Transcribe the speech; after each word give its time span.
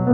Ты 0.00 0.06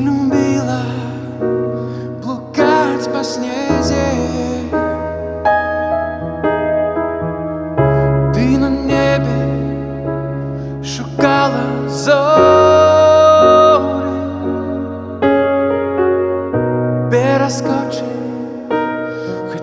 любила 0.00 0.82
блукать 2.22 3.10
по 3.10 3.24
снезе 3.24 4.25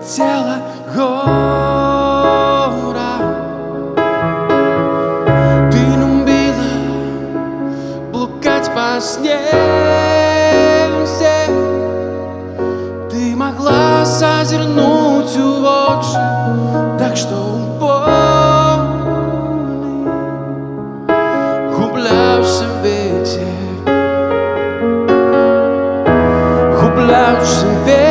хотела 0.04 0.56
гора. 0.94 1.94
Ты 5.72 5.78
любила 5.96 6.72
блукать 8.12 8.70
по 8.74 9.00
снезе 9.00 9.40
Ты 13.10 13.34
могла 13.34 14.04
созернуть 14.04 15.36
очи 15.36 16.18
Так 16.98 17.16
что 17.16 17.36
упорный 17.36 18.44
Гублявся 21.76 22.66
ветер. 22.82 23.48
Гублявся 26.78 27.66
ветер 27.86 28.03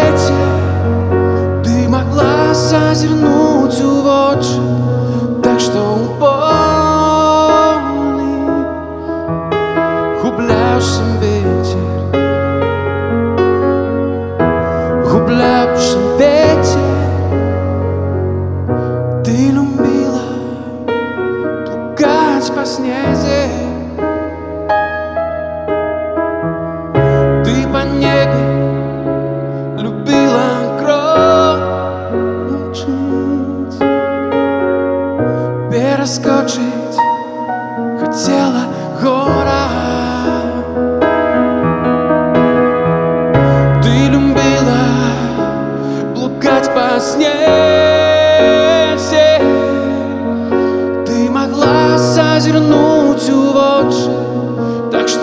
pacienza 22.51 23.72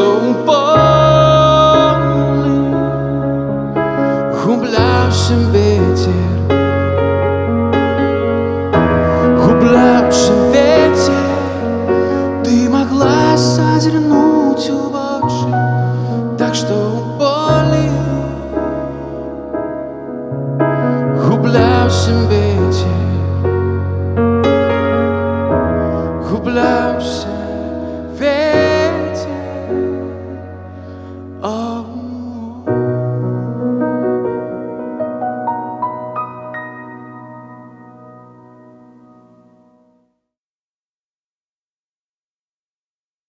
что 0.01 0.17
упорный 0.31 1.91
Гублявся 4.45 5.35
ветер. 5.53 6.31
Гублявся 9.45 10.33
ветер. 10.53 11.27
Ты 12.45 12.69
могла 12.71 13.37
созернуть 13.37 14.71
в 14.71 14.95
очи 14.97 15.49
Так 16.39 16.55
что 16.55 16.75
упорный 16.75 17.91
Гублявся 21.29 22.13
ветер 22.31 22.40